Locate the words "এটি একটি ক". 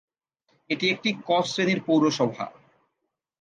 0.69-1.29